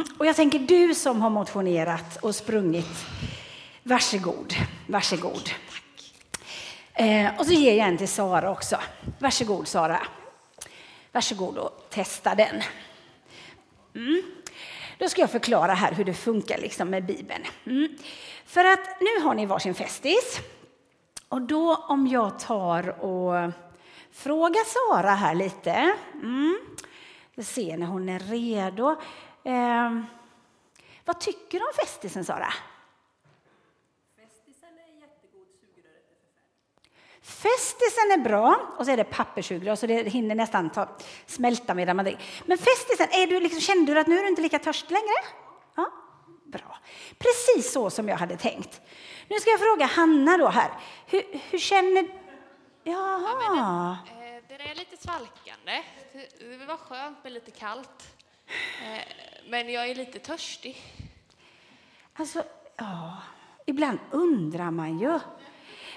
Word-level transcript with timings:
Mm. 0.00 0.12
Och 0.18 0.26
jag 0.26 0.36
tänker 0.36 0.58
du 0.58 0.94
som 0.94 1.22
har 1.22 1.30
motionerat 1.30 2.16
och 2.16 2.34
sprungit, 2.34 3.06
varsågod, 3.82 4.54
varsågod. 4.86 5.50
Eh, 6.94 7.38
och 7.38 7.46
så 7.46 7.52
ger 7.52 7.74
jag 7.74 7.88
en 7.88 7.98
till 7.98 8.08
Sara 8.08 8.50
också. 8.50 8.76
Varsågod 9.18 9.68
Sara. 9.68 10.00
Varsågod 11.12 11.58
och 11.58 11.86
testa 11.90 12.34
den. 12.34 12.62
Mm. 13.94 14.22
Då 14.98 15.08
ska 15.08 15.20
jag 15.20 15.30
förklara 15.30 15.74
här 15.74 15.92
hur 15.92 16.04
det 16.04 16.14
funkar 16.14 16.58
liksom 16.58 16.90
med 16.90 17.06
Bibeln. 17.06 17.44
Mm. 17.66 17.98
För 18.46 18.64
att 18.64 19.00
nu 19.00 19.24
har 19.24 19.34
ni 19.34 19.46
varsin 19.46 19.74
festis. 19.74 20.40
Och 21.28 21.42
då 21.42 21.74
om 21.74 22.06
jag 22.06 22.38
tar 22.38 23.04
och 23.04 23.52
frågar 24.12 24.64
Sara 24.64 25.10
här 25.10 25.34
lite. 25.34 25.94
Mm. 26.14 26.58
Vi 27.34 27.44
ser 27.44 27.76
när 27.76 27.86
hon 27.86 28.08
är 28.08 28.18
redo. 28.18 28.96
Eh, 29.44 30.00
vad 31.04 31.20
tycker 31.20 31.58
du 31.58 31.64
om 31.64 31.72
festisen 31.74 32.24
Sara? 32.24 32.52
Festisen 37.22 38.12
är 38.12 38.18
bra, 38.18 38.60
och 38.78 38.84
så 38.84 38.92
är 38.92 38.96
det 38.96 39.04
papperssugrör 39.04 39.76
så 39.76 39.86
det 39.86 40.08
hinner 40.08 40.34
nästan 40.34 40.70
ta, 40.70 40.88
smälta 41.26 41.74
medan 41.74 41.96
man 41.96 42.04
dricker. 42.04 42.24
Men 42.46 42.58
festisen, 42.58 43.08
är 43.10 43.26
du 43.26 43.40
liksom, 43.40 43.60
kände 43.60 43.94
du 43.94 44.00
att 44.00 44.06
nu 44.06 44.18
är 44.18 44.22
du 44.22 44.28
inte 44.28 44.42
lika 44.42 44.58
törstig 44.58 44.90
längre? 44.90 45.14
Ja, 45.76 45.90
bra. 46.44 46.78
Precis 47.18 47.72
så 47.72 47.90
som 47.90 48.08
jag 48.08 48.16
hade 48.16 48.36
tänkt. 48.36 48.80
Nu 49.28 49.40
ska 49.40 49.50
jag 49.50 49.60
fråga 49.60 49.86
Hanna 49.86 50.36
då 50.36 50.48
här. 50.48 50.70
Hur, 51.06 51.22
hur 51.50 51.58
känner... 51.58 52.08
Jaha. 52.84 53.36
Ja, 53.56 53.96
den, 54.06 54.36
eh, 54.36 54.42
den 54.48 54.60
är 54.60 54.74
lite 54.74 54.96
svalkande. 54.96 55.82
Det 56.38 56.66
var 56.66 56.76
skönt 56.76 57.24
med 57.24 57.32
lite 57.32 57.50
kallt. 57.50 58.14
Men 59.50 59.72
jag 59.72 59.90
är 59.90 59.94
lite 59.94 60.18
törstig. 60.18 60.82
Alltså, 62.14 62.42
ja, 62.76 63.16
ibland 63.66 63.98
undrar 64.10 64.70
man 64.70 64.98
ju. 64.98 65.18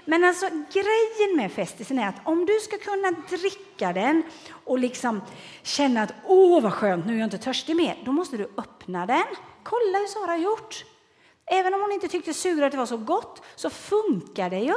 Men 0.05 0.23
alltså 0.23 0.50
grejen 0.50 1.38
med 1.38 1.52
festisen 1.52 2.00
är 2.00 2.08
att 2.08 2.16
om 2.23 2.45
du 2.45 2.59
ska 2.59 2.77
kunna 2.77 3.11
dricka 3.11 3.94
den 3.94 4.23
och 4.64 4.80
liksom 4.80 5.22
känna 5.64 6.02
att 6.02 6.14
åh 6.25 6.61
vad 6.61 6.73
skönt, 6.73 7.05
nu 7.05 7.14
är 7.14 7.17
jag 7.17 7.25
inte 7.25 7.38
törstig 7.38 7.75
mer, 7.75 7.97
då 8.05 8.11
måste 8.11 8.38
du 8.38 8.44
öppna 8.58 9.05
den. 9.05 9.25
Kolla 9.64 9.97
hur 9.97 10.08
Sara 10.08 10.31
har 10.31 10.38
gjort. 10.38 10.86
Även 11.45 11.73
om 11.73 11.81
hon 11.81 11.92
inte 11.92 12.08
tyckte 12.08 12.33
sugröret 12.33 12.73
var 12.73 12.86
så 12.86 12.97
gott 12.97 13.44
så 13.55 13.70
funkar 13.70 14.49
det 14.49 14.59
ju. 14.59 14.75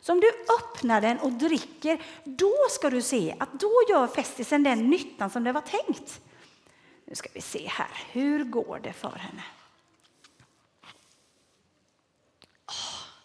Så 0.00 0.12
om 0.12 0.20
du 0.20 0.30
öppnar 0.58 1.00
den 1.00 1.18
och 1.18 1.32
dricker, 1.32 2.02
då 2.24 2.54
ska 2.70 2.90
du 2.90 3.02
se 3.02 3.34
att 3.38 3.52
då 3.52 3.72
gör 3.88 4.06
festisen 4.06 4.62
den 4.62 4.90
nyttan 4.90 5.30
som 5.30 5.44
det 5.44 5.52
var 5.52 5.60
tänkt. 5.60 6.20
Nu 7.08 7.14
ska 7.14 7.28
vi 7.34 7.40
se 7.40 7.68
här, 7.68 7.90
hur 8.12 8.44
går 8.44 8.80
det 8.82 8.92
för 8.92 9.18
henne? 9.18 9.42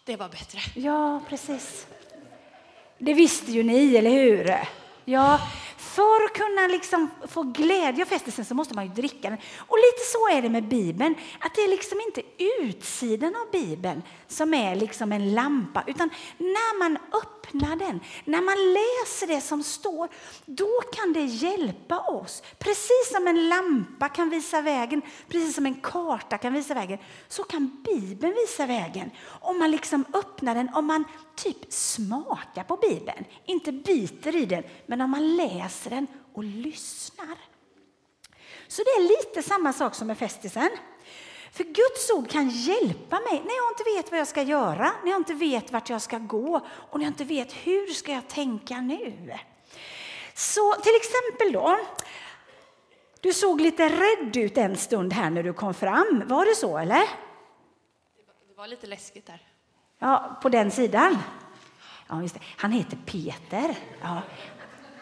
Det 0.04 0.16
var 0.16 0.28
bättre. 0.28 0.60
Ja, 0.74 1.20
precis. 1.28 1.86
Det 2.98 3.14
visste 3.14 3.52
ju 3.52 3.62
ni, 3.62 3.96
eller 3.96 4.10
hur? 4.10 4.56
Ja, 5.04 5.40
för 5.94 6.24
att 6.24 6.32
kunna 6.32 6.66
liksom 6.66 7.10
få 7.28 7.42
glädje 7.42 8.02
av 8.04 8.08
festelsen 8.08 8.44
så 8.44 8.54
måste 8.54 8.74
man 8.74 8.86
ju 8.86 8.92
dricka 8.92 9.30
den. 9.30 9.38
Och 9.56 9.76
lite 9.76 10.10
så 10.12 10.28
är 10.28 10.42
det 10.42 10.48
med 10.48 10.68
Bibeln, 10.68 11.14
att 11.40 11.54
det 11.54 11.60
är 11.60 11.68
liksom 11.68 12.00
inte 12.00 12.22
utsidan 12.38 13.34
av 13.36 13.50
Bibeln 13.52 14.02
som 14.28 14.54
är 14.54 14.76
liksom 14.76 15.12
en 15.12 15.34
lampa, 15.34 15.84
utan 15.86 16.10
när 16.38 16.78
man 16.78 16.98
öppnar 17.12 17.76
den, 17.76 18.00
när 18.24 18.40
man 18.40 18.72
läser 18.72 19.26
det 19.26 19.40
som 19.40 19.62
står, 19.62 20.08
då 20.46 20.80
kan 20.92 21.12
det 21.12 21.24
hjälpa 21.24 21.98
oss. 21.98 22.42
Precis 22.58 23.12
som 23.12 23.28
en 23.28 23.48
lampa 23.48 24.08
kan 24.08 24.30
visa 24.30 24.60
vägen, 24.60 25.02
precis 25.28 25.54
som 25.54 25.66
en 25.66 25.74
karta 25.74 26.38
kan 26.38 26.52
visa 26.52 26.74
vägen, 26.74 26.98
så 27.28 27.42
kan 27.42 27.82
Bibeln 27.84 28.34
visa 28.34 28.66
vägen. 28.66 29.10
Om 29.40 29.58
man 29.58 29.70
liksom 29.70 30.04
öppnar 30.14 30.54
den, 30.54 30.74
om 30.74 30.86
man 30.86 31.04
typ 31.36 31.72
smakar 31.72 32.64
på 32.64 32.76
Bibeln, 32.76 33.24
inte 33.46 33.72
biter 33.72 34.36
i 34.36 34.46
den, 34.46 34.62
men 34.86 35.00
om 35.00 35.10
man 35.10 35.36
läser 35.36 35.83
den 35.90 36.06
och 36.34 36.44
lyssnar. 36.44 37.38
Så 38.68 38.82
det 38.82 38.90
är 38.90 39.08
lite 39.08 39.48
samma 39.48 39.72
sak 39.72 39.94
som 39.94 40.06
med 40.06 40.18
festisen. 40.18 40.70
För 41.52 41.64
Guds 41.64 42.10
ord 42.14 42.30
kan 42.30 42.48
hjälpa 42.48 43.20
mig 43.20 43.42
när 43.44 43.56
jag 43.56 43.70
inte 43.72 43.84
vet 43.96 44.10
vad 44.10 44.20
jag 44.20 44.28
ska 44.28 44.42
göra, 44.42 44.92
när 45.04 45.10
jag 45.10 45.20
inte 45.20 45.34
vet 45.34 45.72
vart 45.72 45.90
jag 45.90 46.02
ska 46.02 46.18
gå 46.18 46.66
och 46.90 46.98
när 46.98 47.06
jag 47.06 47.10
inte 47.10 47.24
vet 47.24 47.52
hur 47.52 47.86
ska 47.86 48.12
jag 48.12 48.28
tänka 48.28 48.80
nu. 48.80 49.38
Så 50.34 50.72
till 50.72 50.92
exempel 50.96 51.52
då, 51.52 51.78
du 53.20 53.32
såg 53.32 53.60
lite 53.60 53.88
rädd 53.88 54.36
ut 54.36 54.58
en 54.58 54.76
stund 54.76 55.12
här 55.12 55.30
när 55.30 55.42
du 55.42 55.52
kom 55.52 55.74
fram. 55.74 56.22
Var 56.26 56.46
det 56.46 56.54
så 56.54 56.78
eller? 56.78 57.00
Det 58.48 58.54
var 58.56 58.66
lite 58.66 58.86
läskigt 58.86 59.26
där. 59.26 59.42
Ja, 59.98 60.38
på 60.42 60.48
den 60.48 60.70
sidan. 60.70 61.18
Ja. 62.08 62.22
Han 62.56 62.72
heter 62.72 62.98
Peter. 63.06 63.76
Ja. 64.02 64.22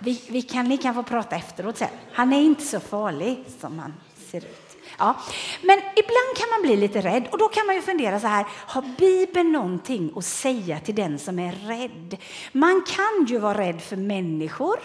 Vi, 0.02 0.22
vi 0.28 0.42
kan, 0.42 0.64
ni 0.64 0.76
kan 0.76 0.94
få 0.94 1.02
prata 1.02 1.36
efteråt 1.36 1.78
sen. 1.78 1.88
Han 2.12 2.32
är 2.32 2.40
inte 2.40 2.64
så 2.64 2.80
farlig 2.80 3.44
som 3.60 3.78
han 3.78 3.94
ser 4.30 4.38
ut. 4.38 4.76
Ja. 4.98 5.16
Men 5.62 5.78
ibland 5.78 6.36
kan 6.36 6.48
man 6.50 6.62
bli 6.62 6.76
lite 6.76 7.00
rädd 7.00 7.28
och 7.32 7.38
då 7.38 7.48
kan 7.48 7.66
man 7.66 7.76
ju 7.76 7.82
fundera 7.82 8.20
så 8.20 8.26
här, 8.26 8.46
har 8.50 8.82
Bibeln 8.98 9.52
någonting 9.52 10.12
att 10.16 10.24
säga 10.24 10.80
till 10.80 10.94
den 10.94 11.18
som 11.18 11.38
är 11.38 11.52
rädd? 11.52 12.16
Man 12.52 12.84
kan 12.88 13.26
ju 13.28 13.38
vara 13.38 13.58
rädd 13.58 13.82
för 13.82 13.96
människor. 13.96 14.78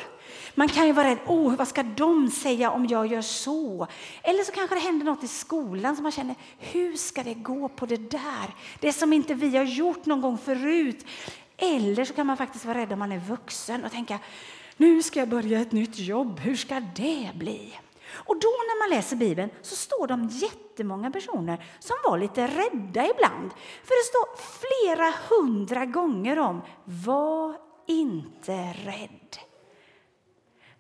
Man 0.56 0.68
kan 0.68 0.88
ju 0.88 0.94
vara 0.94 1.08
rädd, 1.08 1.18
oh, 1.26 1.56
vad 1.56 1.68
ska 1.68 1.84
de 1.84 2.32
säga 2.32 2.72
om 2.72 2.86
jag 2.86 3.08
gör 3.08 3.22
så? 3.22 3.88
Eller 4.24 4.44
så 4.44 4.52
kanske 4.52 4.76
det 4.76 4.82
händer 4.82 5.06
något 5.06 5.24
i 5.24 5.28
skolan 5.28 5.96
som 5.96 6.04
man 6.04 6.12
känner, 6.12 6.36
hur 6.58 6.98
ska 6.98 7.24
det 7.24 7.34
gå 7.34 7.70
på 7.70 7.86
det 7.86 8.12
där? 8.12 8.56
Det 8.80 8.94
som 8.94 9.14
inte 9.14 9.34
vi 9.34 9.58
har 9.58 9.64
gjort 9.64 10.06
någon 10.06 10.22
gång 10.22 10.38
förut. 10.38 11.06
Eller 11.58 12.06
så 12.06 12.14
kan 12.14 12.28
man 12.28 12.38
faktiskt 12.38 12.66
vara 12.66 12.78
rädd 12.78 12.94
om 12.94 13.00
man 13.00 13.12
är 13.12 13.20
vuxen 13.20 13.86
och 13.86 13.92
tänka, 13.92 14.20
nu 14.78 15.04
ska 15.04 15.20
jag 15.20 15.30
börja 15.30 15.60
ett 15.60 15.72
nytt 15.72 16.00
jobb, 16.00 16.40
hur 16.40 16.56
ska 16.56 16.80
det 16.96 17.32
bli? 17.36 17.80
Och 18.10 18.36
då 18.36 18.48
när 18.48 18.90
man 18.90 18.98
läser 18.98 19.16
Bibeln 19.16 19.50
så 19.62 19.76
står 19.76 20.08
det 20.08 20.46
jättemånga 20.46 21.12
personer 21.12 21.66
som 21.80 21.96
var 22.06 22.18
lite 22.18 22.48
rädda 22.48 23.10
ibland. 23.10 23.52
För 23.84 23.94
det 24.00 24.08
står 24.08 24.38
flera 24.60 25.14
hundra 25.30 25.86
gånger 25.86 26.40
om, 26.40 26.62
var 26.84 27.56
inte 27.88 28.54
rädd. 28.74 29.47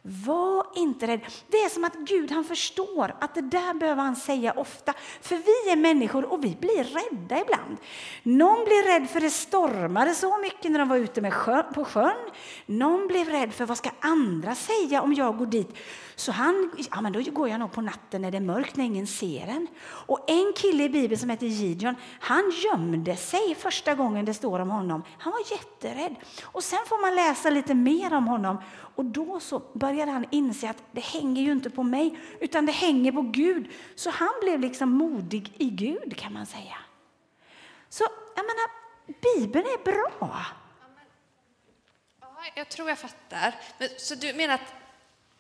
Var 0.09 0.65
inte 0.75 1.07
rädd. 1.07 1.19
Det 1.47 1.57
är 1.57 1.69
som 1.69 1.83
att 1.83 1.95
Gud 1.95 2.31
han 2.31 2.43
förstår 2.43 3.15
att 3.19 3.35
det 3.35 3.41
där 3.41 3.73
behöver 3.73 4.03
han 4.03 4.15
säga 4.15 4.53
ofta. 4.53 4.93
För 5.21 5.35
vi 5.35 5.71
är 5.71 5.75
människor 5.75 6.33
och 6.33 6.43
vi 6.43 6.57
blir 6.59 6.83
rädda 6.83 7.41
ibland. 7.41 7.77
Någon 8.23 8.65
blev 8.65 8.83
rädd 8.83 9.09
för 9.09 9.19
det 9.19 9.29
stormade 9.29 10.13
så 10.15 10.37
mycket 10.37 10.71
när 10.71 10.79
de 10.79 10.89
var 10.89 10.97
ute 10.97 11.21
med 11.21 11.33
sjön, 11.33 11.63
på 11.73 11.85
sjön. 11.85 12.29
Någon 12.65 13.07
blev 13.07 13.29
rädd 13.29 13.53
för 13.53 13.65
vad 13.65 13.77
ska 13.77 13.89
andra 13.99 14.55
säga 14.55 15.01
om 15.01 15.13
jag 15.13 15.37
går 15.37 15.45
dit. 15.45 15.77
Så 16.15 16.31
han, 16.31 16.71
ja 16.91 17.01
men 17.01 17.13
då 17.13 17.21
går 17.31 17.49
jag 17.49 17.59
nog 17.59 17.71
på 17.71 17.81
natten 17.81 18.21
när 18.21 18.31
det 18.31 18.37
är 18.37 18.41
mörkt 18.41 18.75
när 18.75 18.85
ingen 18.85 19.07
ser 19.07 19.47
en. 19.47 19.67
Och 19.87 20.29
en 20.29 20.53
kille 20.55 20.83
i 20.83 20.89
Bibeln 20.89 21.19
som 21.19 21.29
heter 21.29 21.47
Gideon, 21.47 21.95
han 22.19 22.51
gömde 22.63 23.15
sig 23.15 23.55
första 23.55 23.95
gången 23.95 24.25
det 24.25 24.33
står 24.33 24.59
om 24.59 24.69
honom. 24.69 25.03
Han 25.17 25.33
var 25.33 25.51
jätterädd. 25.51 26.15
Och 26.43 26.63
sen 26.63 26.79
får 26.87 27.01
man 27.01 27.15
läsa 27.15 27.49
lite 27.49 27.73
mer 27.73 28.13
om 28.13 28.27
honom 28.27 28.57
och 28.95 29.05
då 29.05 29.39
så 29.39 29.61
började 29.97 30.11
han 30.11 30.25
inse 30.31 30.69
att 30.69 30.83
det 30.91 31.01
hänger 31.01 31.41
ju 31.41 31.51
inte 31.51 31.69
på 31.69 31.83
mig, 31.83 32.19
utan 32.39 32.65
det 32.65 32.71
hänger 32.71 33.11
på 33.11 33.21
Gud. 33.21 33.71
Så 33.95 34.09
han 34.09 34.33
blev 34.41 34.59
liksom 34.59 34.89
modig 34.89 35.53
i 35.57 35.69
Gud 35.69 36.17
kan 36.17 36.33
man 36.33 36.45
säga. 36.45 36.77
Så 37.89 38.03
jag 38.35 38.45
menar, 38.45 38.69
Bibeln 39.21 39.65
är 39.65 39.83
bra. 39.83 40.45
Ja, 42.21 42.27
jag 42.55 42.69
tror 42.69 42.89
jag 42.89 42.99
fattar. 42.99 43.55
Men, 43.77 43.89
så 43.97 44.15
du 44.15 44.33
menar 44.33 44.53
att 44.53 44.73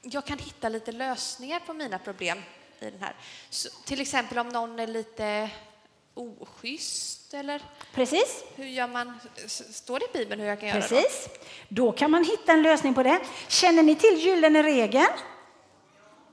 jag 0.01 0.25
kan 0.25 0.37
hitta 0.37 0.69
lite 0.69 0.91
lösningar 0.91 1.59
på 1.59 1.73
mina 1.73 1.99
problem 1.99 2.37
i 2.79 2.89
den 2.89 3.01
här? 3.01 3.15
Så, 3.49 3.69
till 3.85 4.01
exempel 4.01 4.37
om 4.37 4.49
någon 4.49 4.79
är 4.79 4.87
lite 4.87 5.49
oschysst 6.17 7.33
eller? 7.33 7.61
Precis. 7.93 8.43
Hur 8.55 8.65
gör 8.65 8.87
man? 8.87 9.19
Står 9.47 9.99
det 9.99 10.05
i 10.05 10.13
Bibeln 10.13 10.41
hur 10.41 10.47
jag 10.47 10.59
kan 10.59 10.71
Precis. 10.71 10.91
göra 10.91 11.01
Precis. 11.01 11.29
Då 11.69 11.91
kan 11.91 12.11
man 12.11 12.23
hitta 12.23 12.51
en 12.51 12.61
lösning 12.61 12.93
på 12.93 13.03
det. 13.03 13.19
Känner 13.47 13.83
ni 13.83 13.95
till 13.95 14.17
gyllene 14.17 14.63
regeln? 14.63 15.07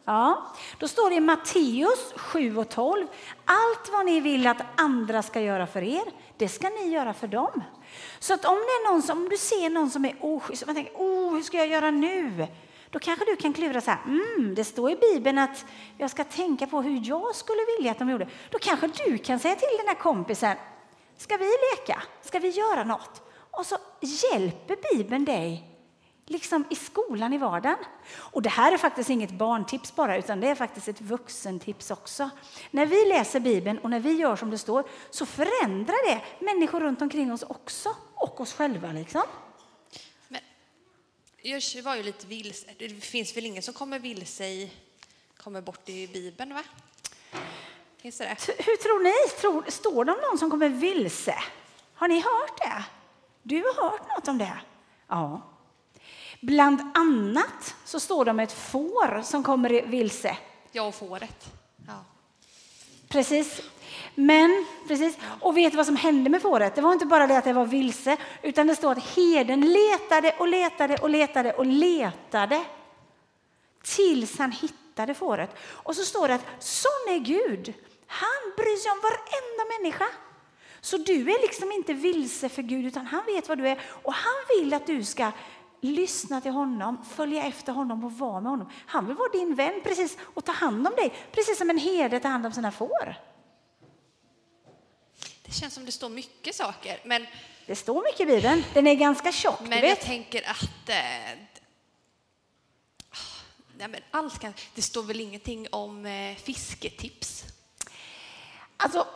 Ja, 0.05 0.53
då 0.79 0.89
står 0.89 1.11
det 1.11 1.17
i 1.17 1.21
Matteus 1.21 2.13
7 2.17 2.57
och 2.57 2.69
12. 2.69 3.07
Allt 3.45 3.91
vad 3.93 4.07
ni 4.07 4.21
vill 4.21 4.47
att 4.47 4.63
andra 4.77 5.23
ska 5.23 5.41
göra 5.41 5.67
för 5.67 5.83
er, 5.83 6.05
det 6.37 6.49
ska 6.49 6.69
ni 6.69 6.89
göra 6.89 7.15
för 7.15 7.27
dem. 7.27 7.63
Så 8.19 8.35
att 8.35 8.45
om, 8.45 8.55
det 8.55 8.61
är 8.61 8.93
någon 8.93 9.03
som, 9.03 9.19
om 9.19 9.29
du 9.29 9.37
ser 9.37 9.71
någon 9.71 9.91
som 9.91 10.05
är 10.05 10.17
oschysst, 10.21 10.67
man 10.67 10.75
tänker, 10.75 10.93
oh, 10.95 11.35
hur 11.35 11.43
ska 11.43 11.57
jag 11.57 11.67
göra 11.67 11.91
nu? 11.91 12.47
Då 12.95 13.01
kanske 13.01 13.25
du 13.25 13.37
kan 13.37 13.53
klura 13.53 13.81
så 13.81 13.91
här, 13.91 14.01
mm, 14.05 14.55
det 14.55 14.65
står 14.65 14.91
i 14.91 14.97
Bibeln 14.97 15.39
att 15.39 15.65
jag 15.99 16.11
ska 16.11 16.25
tänka 16.25 16.67
på 16.67 16.83
hur 16.83 17.09
jag 17.09 17.37
skulle 17.37 17.61
vilja 17.77 17.91
att 17.91 17.99
de 17.99 18.11
gjorde. 18.11 18.29
Då 18.51 18.59
kanske 18.59 18.87
du 18.87 19.19
kan 19.19 19.39
säga 19.39 19.55
till 19.55 19.79
den 19.79 19.89
här 19.89 19.95
kompisen, 19.95 20.57
ska 21.17 21.37
vi 21.37 21.45
leka? 21.45 22.03
Ska 22.23 22.39
vi 22.39 22.49
göra 22.49 22.85
något? 22.85 23.23
Och 23.51 23.67
så 23.67 23.77
hjälper 24.01 24.77
Bibeln 24.93 25.25
dig 25.25 25.75
liksom 26.27 26.65
i 26.71 26.75
skolan 26.75 27.33
i 27.33 27.39
vardagen. 27.39 27.79
Och 28.17 28.43
det 28.43 28.51
här 28.51 28.73
är 28.73 28.79
faktiskt 28.79 29.11
inget 29.11 29.31
barntips 29.31 29.95
bara, 29.95 30.17
utan 30.17 30.41
det 30.41 30.49
är 30.49 30.55
faktiskt 30.55 30.89
ett 30.89 31.01
vuxentips 31.01 31.91
också. 31.91 32.31
När 32.71 32.87
vi 32.87 33.05
läser 33.05 33.41
Bibeln 33.41 33.79
och 33.79 33.91
när 33.91 34.01
vi 34.01 34.13
gör 34.13 34.37
som 34.37 34.51
det 34.51 34.59
står 34.59 34.85
så 35.11 35.27
förändrar 35.27 36.09
det 36.09 36.45
människor 36.45 36.81
runt 36.81 37.03
omkring 37.03 37.33
oss 37.33 37.43
också 37.43 37.89
och 38.15 38.41
oss 38.41 38.53
själva. 38.53 38.93
Liksom. 38.93 39.23
Jag 41.47 41.83
var 41.83 41.97
ju 41.97 42.03
lite 42.03 42.27
vilse. 42.27 42.67
Det 42.79 42.89
finns 42.89 43.37
väl 43.37 43.47
ingen 43.47 43.63
som 43.63 43.75
kommer 43.75 43.99
vilse 43.99 44.47
i, 44.47 44.71
kommer 45.37 45.61
bort 45.61 45.89
i 45.89 46.07
Bibeln, 46.07 46.55
va? 46.55 46.63
Finns 47.97 48.19
det 48.19 48.25
det? 48.25 48.65
Hur 48.67 48.77
tror 48.77 49.03
ni? 49.03 49.41
Tror, 49.41 49.71
står 49.71 50.05
det 50.05 50.13
om 50.13 50.19
någon 50.19 50.39
som 50.39 50.51
kommer 50.51 50.69
vilse? 50.69 51.39
Har 51.95 52.09
ni 52.09 52.21
hört 52.21 52.59
det? 52.59 52.85
Du 53.43 53.57
har 53.57 53.91
hört 53.91 54.09
något 54.17 54.29
om 54.29 54.39
det? 54.39 54.59
Ja. 55.09 55.43
Bland 56.41 56.81
annat 56.95 57.75
så 57.85 58.01
står 58.01 58.25
det 58.25 58.31
om 58.31 58.41
ett 58.41 58.53
får 58.53 59.23
som 59.23 59.43
kommer 59.43 59.83
vilse. 59.83 60.37
Jag 60.73 60.89
och 60.89 60.95
fåret. 60.95 61.53
Ja. 61.87 62.05
Precis. 63.09 63.63
Men, 64.15 64.67
precis. 64.89 65.19
Och 65.41 65.57
vet 65.57 65.73
du 65.73 65.77
vad 65.77 65.87
som 65.87 65.97
hände 65.97 66.31
med 66.31 66.43
fåret? 66.43 66.75
Det 66.75 66.81
var 66.81 66.93
inte 66.93 67.07
bara 67.07 67.27
det 67.27 67.39
att 67.39 67.45
det 67.45 67.53
var 67.53 67.67
vilse, 67.67 68.17
utan 68.43 68.67
det 68.67 68.77
står 68.77 68.93
att 68.93 69.17
herden 69.17 69.61
letade 69.61 70.35
och 70.39 70.49
letade 70.49 70.97
och 70.97 71.11
letade 71.11 71.53
och 71.53 71.67
letade 71.67 72.65
tills 73.83 74.39
han 74.39 74.53
hittade 74.53 75.15
fåret. 75.15 75.57
Och 75.61 75.97
så 75.97 76.05
står 76.05 76.29
det 76.29 76.35
att 76.35 76.47
sån 76.59 77.15
är 77.15 77.19
Gud. 77.19 77.75
Han 78.07 78.53
bryr 78.57 78.77
sig 78.77 78.91
om 78.91 79.01
varenda 79.03 79.79
människa. 79.79 80.07
Så 80.81 80.97
du 80.97 81.21
är 81.21 81.43
liksom 81.43 81.73
inte 81.73 81.93
vilse 81.93 82.49
för 82.49 82.63
Gud, 82.63 82.87
utan 82.87 83.07
han 83.07 83.23
vet 83.27 83.49
vad 83.49 83.59
du 83.59 83.69
är 83.69 83.81
och 84.03 84.13
han 84.13 84.35
vill 84.59 84.75
att 84.75 84.87
du 84.87 85.05
ska 85.05 85.31
lyssna 85.81 86.41
till 86.41 86.51
honom, 86.51 87.05
följa 87.17 87.45
efter 87.45 87.73
honom 87.73 88.05
och 88.05 88.13
vara 88.13 88.41
med 88.41 88.51
honom. 88.51 88.69
Han 88.87 89.07
vill 89.07 89.17
vara 89.17 89.29
din 89.33 89.55
vän 89.55 89.81
precis 89.85 90.19
och 90.35 90.45
ta 90.45 90.53
hand 90.53 90.87
om 90.87 90.95
dig, 90.97 91.15
precis 91.33 91.59
som 91.59 91.71
en 91.71 91.79
herde 91.79 92.21
tar 92.21 92.29
hand 92.29 92.47
om 92.47 92.53
sina 92.53 92.73
får. 92.73 93.34
Det 95.55 95.61
känns 95.61 95.75
som 95.75 95.85
det 95.85 95.93
står 95.93 96.09
mycket 96.09 96.55
saker, 96.55 97.01
men... 97.05 97.27
Det 97.67 97.77
står 97.77 98.03
mycket 98.03 98.21
i 98.21 98.27
Bibeln. 98.27 98.65
Den 98.75 98.87
är 98.87 98.95
ganska 98.95 99.33
tjock, 99.33 99.61
Men 99.61 99.89
jag 99.89 100.01
tänker 100.01 100.51
att... 100.51 100.89
Eh, 100.89 101.39
nej, 103.77 103.89
men 103.89 104.01
allt 104.11 104.39
kan, 104.39 104.55
det 104.75 104.83
står 104.83 105.03
väl 105.03 105.21
ingenting 105.21 105.67
om 105.71 106.07
eh, 106.07 106.37
fisketips? 106.37 107.45
Alltså, 108.77 109.07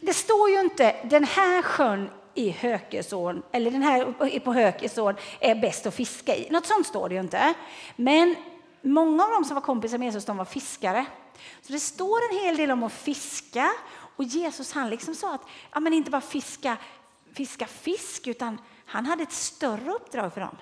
det 0.00 0.14
står 0.14 0.50
ju 0.50 0.60
inte 0.60 0.96
den 1.04 1.24
här 1.24 1.62
sjön 1.62 2.10
i 2.34 2.50
Hökesån, 2.50 3.42
eller 3.52 3.70
den 3.70 3.82
här 3.82 4.40
på 4.40 4.52
Hökesån 4.52 5.14
är 5.40 5.54
bäst 5.54 5.86
att 5.86 5.94
fiska 5.94 6.36
i. 6.36 6.50
Något 6.50 6.66
sånt 6.66 6.86
står 6.86 7.08
det 7.08 7.14
ju 7.14 7.20
inte. 7.20 7.54
Men 7.96 8.34
många 8.82 9.24
av 9.24 9.30
dem 9.30 9.44
som 9.44 9.54
var 9.54 9.62
kompisar 9.62 9.98
med 9.98 10.06
Jesus, 10.06 10.24
de 10.24 10.36
var 10.36 10.44
fiskare. 10.44 11.06
Så 11.62 11.72
det 11.72 11.80
står 11.80 12.18
en 12.30 12.38
hel 12.38 12.56
del 12.56 12.70
om 12.70 12.82
att 12.82 12.92
fiska. 12.92 13.70
Och 14.18 14.24
Jesus 14.24 14.72
han 14.72 14.90
liksom 14.90 15.14
sa 15.14 15.34
att 15.34 15.46
ja, 15.72 15.80
men 15.80 15.92
inte 15.92 16.10
bara 16.10 16.20
fiska, 16.20 16.76
fiska 17.32 17.66
fisk, 17.66 18.26
utan 18.26 18.60
han 18.86 19.06
hade 19.06 19.22
ett 19.22 19.32
större 19.32 19.92
uppdrag 19.92 20.34
för 20.34 20.40
dem. 20.40 20.56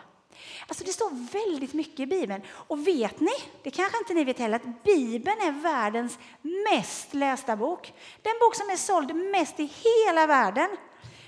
Alltså 0.68 0.84
det 0.84 0.92
står 0.92 1.32
väldigt 1.32 1.72
mycket 1.72 2.00
i 2.00 2.06
Bibeln. 2.06 2.42
Och 2.48 2.86
vet 2.86 3.20
ni, 3.20 3.32
det 3.62 3.70
kanske 3.70 3.98
inte 3.98 4.14
ni 4.14 4.24
vet 4.24 4.38
heller, 4.38 4.56
att 4.56 4.84
Bibeln 4.84 5.40
är 5.40 5.52
världens 5.52 6.18
mest 6.42 7.14
lästa 7.14 7.56
bok. 7.56 7.92
Den 8.22 8.34
bok 8.40 8.54
som 8.54 8.70
är 8.70 8.76
såld 8.76 9.16
mest 9.16 9.60
i 9.60 9.72
hela 9.84 10.26
världen. 10.26 10.76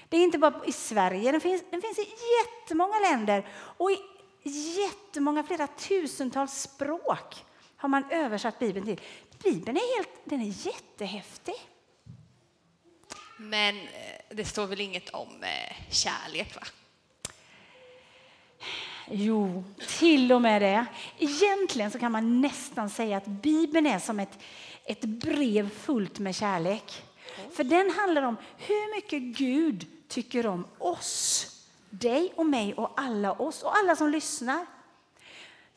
Det 0.09 0.17
är 0.17 0.21
inte 0.21 0.39
bara 0.39 0.65
i 0.67 0.73
Sverige, 0.73 1.33
den 1.33 1.41
finns, 1.41 1.63
den 1.71 1.83
finns 1.83 1.99
i 1.99 2.09
jättemånga 2.43 2.99
länder 2.99 3.49
och 3.53 3.91
i 3.91 3.99
jättemånga, 4.79 5.43
flera 5.43 5.67
tusentals 5.67 6.53
språk 6.53 7.45
har 7.77 7.89
man 7.89 8.11
översatt 8.11 8.59
Bibeln 8.59 8.87
till. 8.87 9.01
Bibeln 9.43 9.77
är, 9.77 9.97
helt, 9.97 10.11
den 10.25 10.41
är 10.41 10.67
jättehäftig. 10.67 11.55
Men 13.41 13.77
eh, 13.77 14.37
det 14.37 14.45
står 14.45 14.67
väl 14.67 14.81
inget 14.81 15.11
om 15.11 15.43
eh, 15.43 15.77
kärlek, 15.91 16.55
va? 16.55 16.63
Jo, 19.11 19.65
till 19.99 20.33
och 20.33 20.43
med 20.43 20.63
det. 20.63 20.87
Egentligen 21.19 21.91
så 21.91 21.99
kan 21.99 22.13
man 22.13 22.41
nästan 22.41 22.91
säga 22.91 23.17
att 23.17 23.27
Bibeln 23.27 23.87
är 23.87 23.99
som 23.99 24.21
ett, 24.21 24.39
ett 24.85 25.05
brev 25.05 25.71
fullt 25.71 26.19
med 26.19 26.35
kärlek. 26.35 27.03
För 27.53 27.65
den 27.65 27.91
handlar 27.91 28.23
om 28.23 28.37
hur 28.57 28.97
mycket 28.97 29.23
Gud 29.23 29.87
tycker 30.09 30.47
om 30.47 30.67
oss. 30.79 31.47
Dig 31.91 32.33
och 32.37 32.47
mig 32.47 32.75
och 32.75 33.01
alla 33.01 33.33
oss 33.33 33.63
och 33.63 33.77
alla 33.77 33.97
som 33.97 34.11
lyssnar. 34.11 34.67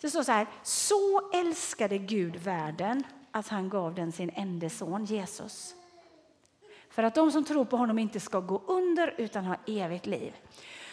Det 0.02 0.10
står 0.10 0.24
så 0.24 0.32
här, 0.32 0.48
så 0.64 1.32
älskade 1.34 1.98
Gud 1.98 2.36
världen 2.36 3.04
att 3.32 3.48
han 3.48 3.70
gav 3.70 3.96
den 3.96 4.12
sin 4.12 4.32
enda 4.36 4.70
son 4.70 5.06
Jesus. 5.06 5.76
För 6.92 7.04
att 7.04 7.16
de 7.16 7.32
som 7.32 7.46
tror 7.46 7.66
på 7.66 7.78
honom 7.78 8.00
inte 8.00 8.20
ska 8.20 8.40
gå 8.40 8.62
under 8.68 9.16
utan 9.18 9.46
ha 9.46 9.56
evigt 9.68 10.06
liv. 10.06 10.34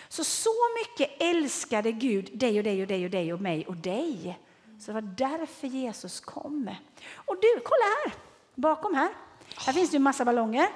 Så 0.08 0.24
så 0.24 0.50
mycket 0.80 1.22
älskade 1.22 1.92
Gud 1.92 2.38
dig 2.38 2.58
och 2.58 2.64
dig 2.64 2.82
och 2.82 2.88
dig 2.88 3.04
och 3.04 3.10
dig 3.10 3.32
och 3.32 3.40
mig 3.40 3.66
och 3.66 3.76
dig. 3.76 4.38
Så 4.80 4.86
det 4.86 4.92
var 4.92 5.00
därför 5.00 5.66
Jesus 5.66 6.20
kom. 6.20 6.70
Och 7.14 7.36
du, 7.40 7.60
kolla 7.64 7.84
här, 8.04 8.12
bakom 8.54 8.94
här. 8.94 9.10
Här 9.56 9.72
finns 9.72 9.90
det 9.90 9.96
en 9.96 10.02
massa 10.02 10.24
ballonger. 10.24 10.68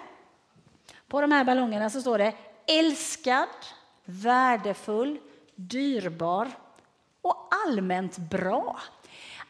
På 1.08 1.20
de 1.20 1.32
här 1.32 1.44
ballongerna 1.44 1.90
så 1.90 2.00
står 2.00 2.18
det 2.18 2.34
älskad, 2.66 3.48
värdefull, 4.04 5.18
dyrbar 5.54 6.50
och 7.22 7.48
allmänt 7.66 8.18
bra. 8.18 8.80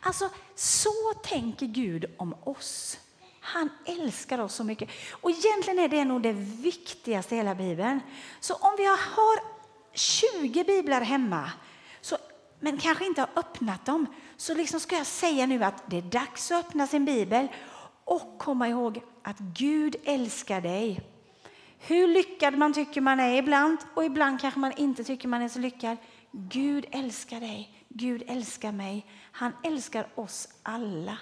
Alltså, 0.00 0.28
så 0.54 1.14
tänker 1.22 1.66
Gud 1.66 2.04
om 2.16 2.34
oss. 2.44 2.98
Han 3.44 3.70
älskar 3.84 4.38
oss 4.38 4.54
så 4.54 4.64
mycket. 4.64 4.90
Och 5.10 5.30
egentligen 5.30 5.78
är 5.78 5.88
det 5.88 6.04
nog 6.04 6.22
det 6.22 6.32
viktigaste 6.32 7.34
i 7.34 7.38
hela 7.38 7.54
Bibeln. 7.54 8.00
Så 8.40 8.54
om 8.54 8.74
vi 8.78 8.84
har 8.84 9.52
20 9.94 10.64
biblar 10.64 11.00
hemma, 11.00 11.52
så, 12.00 12.16
men 12.60 12.78
kanske 12.78 13.06
inte 13.06 13.20
har 13.20 13.30
öppnat 13.36 13.86
dem, 13.86 14.06
så 14.36 14.54
liksom 14.54 14.80
ska 14.80 14.96
jag 14.96 15.06
säga 15.06 15.46
nu 15.46 15.64
att 15.64 15.82
det 15.86 15.98
är 15.98 16.02
dags 16.02 16.50
att 16.50 16.66
öppna 16.66 16.86
sin 16.86 17.04
bibel 17.04 17.48
och 18.04 18.38
komma 18.38 18.68
ihåg 18.68 19.02
att 19.22 19.38
Gud 19.38 19.96
älskar 20.04 20.60
dig. 20.60 21.00
Hur 21.78 22.08
lyckad 22.08 22.58
man 22.58 22.72
tycker 22.72 23.00
man 23.00 23.20
är 23.20 23.36
ibland 23.36 23.78
och 23.94 24.04
ibland 24.04 24.40
kanske 24.40 24.60
man 24.60 24.72
inte 24.72 25.04
tycker 25.04 25.28
man 25.28 25.42
är 25.42 25.48
så 25.48 25.58
lyckad. 25.58 25.96
Gud 26.30 26.86
älskar 26.90 27.40
dig. 27.40 27.84
Gud 27.88 28.22
älskar 28.26 28.72
mig. 28.72 29.06
Han 29.32 29.52
älskar 29.64 30.06
oss 30.14 30.48
alla. 30.62 31.18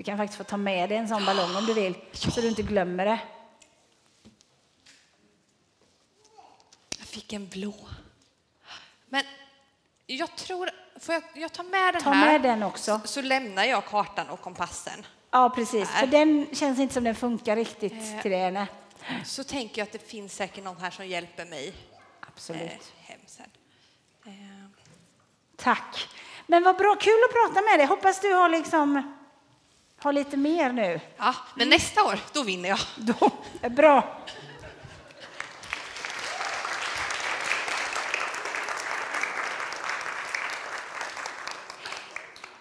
Du 0.00 0.04
kan 0.04 0.16
faktiskt 0.18 0.38
få 0.38 0.44
ta 0.44 0.56
med 0.56 0.88
dig 0.88 0.98
en 0.98 1.08
sån 1.08 1.24
ballong 1.24 1.56
om 1.56 1.66
du 1.66 1.74
vill, 1.74 1.94
så 2.12 2.40
du 2.40 2.48
inte 2.48 2.62
glömmer 2.62 3.04
det. 3.04 3.18
Jag 6.98 7.06
fick 7.06 7.32
en 7.32 7.48
blå. 7.48 7.74
Men 9.08 9.24
jag 10.06 10.36
tror... 10.36 10.70
Får 11.00 11.14
jag, 11.14 11.22
jag 11.34 11.52
tar 11.52 11.64
med 11.64 11.94
den 11.94 12.02
Ta 12.02 12.10
här? 12.10 12.26
med 12.32 12.42
den 12.42 12.62
också. 12.62 13.00
Så, 13.02 13.08
så 13.08 13.20
lämnar 13.22 13.64
jag 13.64 13.84
kartan 13.86 14.28
och 14.28 14.40
kompassen. 14.40 15.06
Ja, 15.30 15.50
precis. 15.50 15.88
Här. 15.88 16.00
För 16.00 16.06
den 16.06 16.46
känns 16.54 16.78
inte 16.78 16.94
som 16.94 17.04
den 17.04 17.14
funkar 17.14 17.56
riktigt 17.56 17.92
Eh. 17.92 18.22
till 18.22 18.30
det. 18.30 18.50
Nej. 18.50 18.66
Så 19.24 19.44
tänker 19.44 19.78
jag 19.80 19.86
att 19.86 19.92
det 19.92 20.08
finns 20.10 20.34
säkert 20.34 20.64
någon 20.64 20.76
här 20.80 20.90
som 20.90 21.06
hjälper 21.06 21.44
mig 21.44 21.74
Absolut. 22.20 22.62
eh, 22.62 22.78
hem 23.04 23.20
sen. 23.26 23.50
Eh, 24.26 24.32
Tack. 25.56 26.08
Men 26.46 26.62
vad 26.62 26.76
bra, 26.76 26.96
kul 27.00 27.18
att 27.28 27.32
prata 27.34 27.66
med 27.70 27.78
dig. 27.78 27.86
Hoppas 27.86 28.20
du 28.20 28.32
har 28.32 28.48
liksom 28.48 29.16
har 30.02 30.12
lite 30.12 30.36
mer 30.36 30.72
nu. 30.72 31.00
ja, 31.16 31.34
men 31.54 31.68
nästa 31.68 32.04
år, 32.04 32.18
då 32.32 32.42
vinner 32.42 32.68
jag. 32.68 32.78
Då, 32.96 33.30
är 33.62 33.70
bra. 33.70 34.20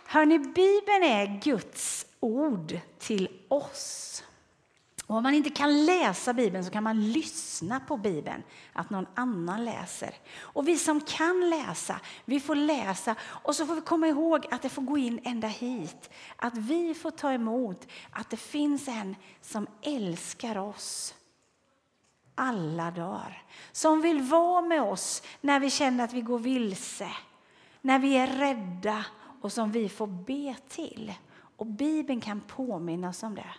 Hörni, 0.06 0.40
Bibeln 0.40 1.04
är 1.04 1.42
Guds 1.44 2.06
ord 2.20 2.80
till 3.00 3.30
oss. 3.48 4.24
Och 5.10 5.16
om 5.16 5.24
man 5.24 5.34
inte 5.34 5.50
kan 5.50 5.86
läsa 5.86 6.34
Bibeln 6.34 6.66
så 6.66 6.72
kan 6.72 6.84
man 6.84 7.12
lyssna 7.12 7.80
på 7.80 7.98
Bibeln, 7.98 8.44
att 8.74 8.90
någon 8.90 9.06
annan 9.16 9.66
läser. 9.66 10.14
Och 10.40 10.68
vi 10.68 10.78
som 10.78 11.02
kan 11.02 11.50
läsa, 11.50 12.00
vi 12.26 12.40
får 12.40 12.56
läsa 12.56 13.16
och 13.22 13.56
så 13.56 13.66
får 13.66 13.76
vi 13.76 13.82
komma 13.82 14.08
ihåg 14.08 14.46
att 14.52 14.62
det 14.62 14.70
får 14.70 14.82
gå 14.82 14.98
in 14.98 15.20
ända 15.24 15.48
hit. 15.48 16.10
Att 16.36 16.58
vi 16.58 16.94
får 16.94 17.12
ta 17.12 17.32
emot 17.32 17.88
att 18.12 18.30
det 18.30 18.38
finns 18.38 18.88
en 18.88 19.16
som 19.42 19.68
älskar 19.82 20.58
oss 20.58 21.16
alla 22.36 22.92
dagar. 22.92 23.44
Som 23.72 24.02
vill 24.02 24.22
vara 24.22 24.62
med 24.62 24.82
oss 24.82 25.24
när 25.42 25.60
vi 25.60 25.70
känner 25.70 26.04
att 26.04 26.14
vi 26.14 26.22
går 26.22 26.40
vilse, 26.40 27.12
när 27.82 28.00
vi 28.00 28.18
är 28.18 28.28
rädda 28.28 29.06
och 29.42 29.52
som 29.52 29.72
vi 29.72 29.90
får 29.90 30.08
be 30.08 30.56
till. 30.68 31.14
Och 31.58 31.66
Bibeln 31.66 32.22
kan 32.22 32.42
påminna 32.42 33.10
oss 33.10 33.24
om 33.24 33.36
det. 33.36 33.56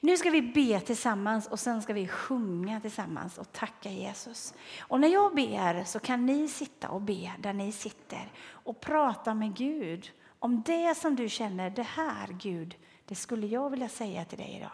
Nu 0.00 0.16
ska 0.16 0.30
vi 0.30 0.42
be 0.42 0.80
tillsammans 0.80 1.46
och 1.46 1.60
sen 1.60 1.82
ska 1.82 1.92
vi 1.92 2.08
sjunga 2.08 2.80
tillsammans 2.80 3.38
och 3.38 3.52
tacka 3.52 3.90
Jesus. 3.90 4.54
Och 4.80 5.00
när 5.00 5.08
jag 5.08 5.34
ber 5.34 5.84
så 5.84 6.00
kan 6.00 6.26
ni 6.26 6.48
sitta 6.48 6.88
och 6.88 7.00
be 7.00 7.32
där 7.38 7.52
ni 7.52 7.72
sitter 7.72 8.32
och 8.50 8.80
prata 8.80 9.34
med 9.34 9.56
Gud 9.56 10.10
om 10.38 10.62
det 10.62 10.96
som 10.96 11.16
du 11.16 11.28
känner, 11.28 11.70
det 11.70 11.82
här 11.82 12.28
Gud, 12.28 12.76
det 13.04 13.14
skulle 13.14 13.46
jag 13.46 13.70
vilja 13.70 13.88
säga 13.88 14.24
till 14.24 14.38
dig 14.38 14.56
idag. 14.56 14.72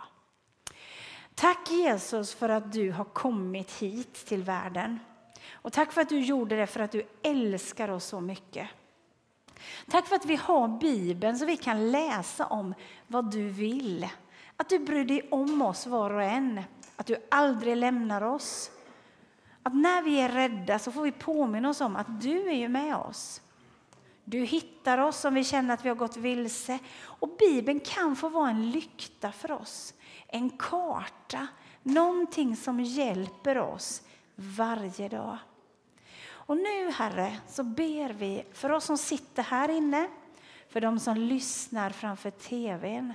Tack 1.35 1.71
Jesus 1.71 2.35
för 2.35 2.49
att 2.49 2.73
du 2.73 2.93
har 2.93 3.05
kommit 3.05 3.73
hit 3.73 4.15
till 4.27 4.43
världen. 4.43 5.01
Och 5.53 5.73
tack 5.73 5.93
för 5.93 6.01
att 6.01 6.09
du 6.09 6.21
gjorde 6.21 6.57
det 6.57 6.67
för 6.67 6.81
att 6.81 6.93
du 6.93 7.07
älskar 7.23 7.89
oss 7.89 8.05
så 8.05 8.21
mycket. 8.21 8.69
Tack 9.91 10.07
för 10.07 10.17
att 10.17 10.27
vi 10.27 10.37
har 10.37 10.69
Bibeln 10.69 11.39
så 11.39 11.47
vi 11.47 11.57
kan 11.57 11.91
läsa 11.91 12.47
om 12.47 12.75
vad 13.07 13.31
du 13.31 13.49
vill. 13.49 14.09
Att 14.57 14.69
du 14.69 14.79
bryr 14.79 15.05
dig 15.05 15.29
om 15.31 15.63
oss 15.63 15.87
var 15.87 16.11
och 16.11 16.23
en. 16.23 16.61
Att 16.97 17.07
du 17.07 17.17
aldrig 17.31 17.77
lämnar 17.77 18.23
oss. 18.23 18.71
Att 19.63 19.75
när 19.75 20.03
vi 20.03 20.21
är 20.21 20.29
rädda 20.29 20.79
så 20.79 20.93
får 20.93 21.03
vi 21.03 21.13
påminna 21.13 21.69
oss 21.69 21.81
om 21.81 21.97
att 21.97 22.21
du 22.21 22.49
är 22.49 22.55
ju 22.55 22.69
med 22.69 22.97
oss. 22.97 23.41
Du 24.25 24.39
hittar 24.39 24.99
oss 24.99 25.25
om 25.25 25.35
vi 25.35 25.45
känner 25.45 25.75
att 25.75 25.85
vi 25.85 25.89
har 25.89 25.97
gått 25.97 26.17
vilse. 26.17 26.79
Och 27.03 27.37
Bibeln 27.39 27.81
kan 27.81 28.17
få 28.17 28.29
vara 28.29 28.51
en 28.51 28.71
lykta 28.71 29.33
för 29.33 29.53
oss. 29.53 29.95
En 30.29 30.51
karta, 30.51 31.47
någonting 31.83 32.57
som 32.57 32.81
hjälper 32.81 33.59
oss 33.59 34.03
varje 34.35 35.09
dag. 35.09 35.39
Och 36.27 36.57
nu, 36.57 36.91
Herre, 36.91 37.37
så 37.49 37.63
ber 37.63 38.13
vi 38.13 38.45
för 38.53 38.73
oss 38.73 38.85
som 38.85 38.99
sitter 38.99 39.43
här 39.43 39.69
inne, 39.69 40.09
för 40.69 40.81
de 40.81 40.99
som 40.99 41.17
lyssnar 41.17 41.91
framför 41.91 42.31
tvn, 42.31 43.13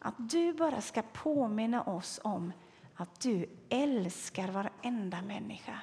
att 0.00 0.14
du 0.30 0.52
bara 0.52 0.80
ska 0.80 1.02
påminna 1.12 1.82
oss 1.82 2.20
om 2.24 2.52
att 2.94 3.20
du 3.20 3.48
älskar 3.68 4.48
varenda 4.48 5.22
människa. 5.22 5.78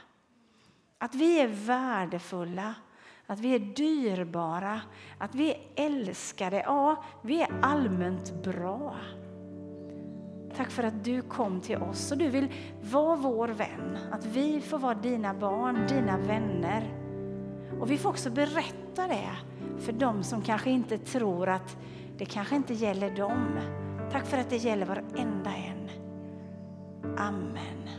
Att 0.98 1.16
vi 1.16 1.40
är 1.40 1.48
värdefulla, 1.48 2.76
att 3.28 3.40
vi 3.40 3.56
är 3.56 3.60
dyrbara, 3.60 4.82
att 5.18 5.36
vi 5.36 5.52
är 5.52 5.60
älskade. 5.76 6.64
Ja, 6.66 7.04
vi 7.22 7.42
är 7.42 7.50
allmänt 7.62 8.44
bra. 8.44 8.96
Tack 10.56 10.72
för 10.72 10.84
att 10.84 11.04
du 11.04 11.22
kom 11.22 11.62
till 11.62 11.78
oss 11.78 12.12
och 12.12 12.18
du 12.18 12.30
vill 12.30 12.54
vara 12.82 13.16
vår 13.16 13.48
vän. 13.48 13.98
Att 14.12 14.26
vi 14.26 14.62
får 14.62 14.80
vara 14.80 14.94
dina 14.94 15.34
barn, 15.34 15.88
dina 15.88 16.18
vänner. 16.18 16.94
Och 17.80 17.92
vi 17.92 17.98
får 17.98 18.10
också 18.10 18.30
berätta 18.30 19.08
det 19.08 19.30
för 19.80 19.92
dem 19.92 20.24
som 20.24 20.42
kanske 20.42 20.70
inte 20.70 20.98
tror 20.98 21.50
att 21.50 21.78
det 22.18 22.26
kanske 22.26 22.56
inte 22.56 22.74
gäller 22.74 23.16
dem. 23.16 23.60
Tack 24.12 24.26
för 24.26 24.38
att 24.38 24.50
det 24.50 24.58
gäller 24.58 24.86
varenda 24.86 25.56
en. 25.56 25.90
Amen. 27.18 27.90